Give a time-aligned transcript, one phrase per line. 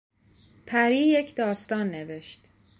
[0.67, 2.45] پری یک داستان نوشت.